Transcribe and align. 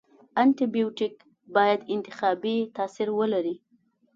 انټي 0.41 0.65
بیوټیک 0.75 1.15
باید 1.55 1.79
انتخابي 1.93 2.57
تاثیر 2.75 3.07
ولري. 3.19 3.55